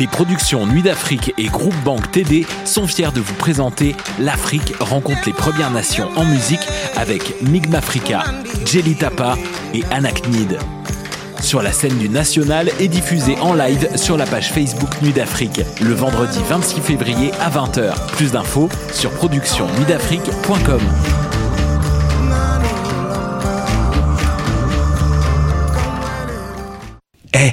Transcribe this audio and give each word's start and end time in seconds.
les 0.00 0.06
productions 0.08 0.66
Nuit 0.66 0.82
d'Afrique 0.82 1.34
et 1.36 1.44
Groupe 1.44 1.74
Banque 1.84 2.10
TD 2.10 2.46
sont 2.64 2.86
fiers 2.86 3.12
de 3.14 3.20
vous 3.20 3.34
présenter 3.34 3.94
L'Afrique 4.18 4.72
rencontre 4.80 5.20
les 5.26 5.32
Premières 5.34 5.70
Nations 5.70 6.08
en 6.16 6.24
musique 6.24 6.60
avec 6.96 7.22
africa 7.76 8.24
Jelly 8.64 8.96
Tapa 8.96 9.36
et 9.74 9.82
Anaknid. 9.90 10.58
Sur 11.42 11.62
la 11.62 11.70
scène 11.72 11.98
du 11.98 12.08
National 12.08 12.70
et 12.80 12.88
diffusée 12.88 13.36
en 13.40 13.52
live 13.54 13.88
sur 13.96 14.16
la 14.16 14.24
page 14.26 14.50
Facebook 14.50 14.90
Nuit 15.02 15.12
d'Afrique 15.12 15.60
le 15.82 15.92
vendredi 15.92 16.38
26 16.48 16.80
février 16.80 17.30
à 17.40 17.50
20h. 17.50 17.92
Plus 18.12 18.32
d'infos 18.32 18.70
sur 18.92 19.10
productionnuitdafrique.com. 19.10 20.80
Eh, 27.34 27.52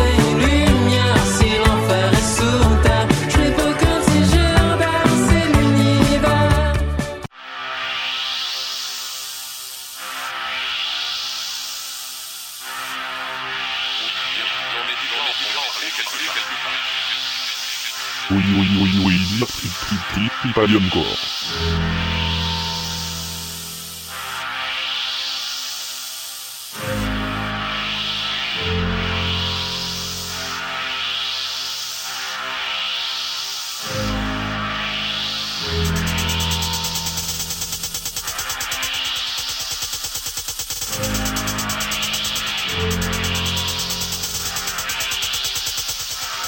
kompanionku. 20.51 21.03